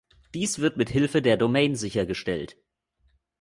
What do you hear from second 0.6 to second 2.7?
mit Hilfe der Domain sichergestellt.